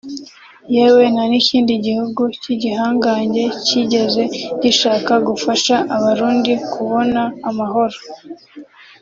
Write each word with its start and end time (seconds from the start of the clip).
yewe 0.75 1.03
nta 1.13 1.23
n’ikindi 1.31 1.73
gihugu 1.85 2.21
cy’igihangange 2.41 3.43
kigeze 3.67 4.23
gishaka 4.61 5.13
gufasha 5.27 5.75
Abarundi 5.95 6.53
kubona 6.73 7.21
amahoro 7.49 7.97